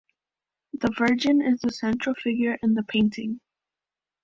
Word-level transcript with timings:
The 0.73 0.91
Virgin 0.97 1.43
is 1.43 1.59
the 1.61 1.71
central 1.71 2.15
figure 2.15 2.57
in 2.63 2.73
the 2.73 2.81
painting. 2.81 3.39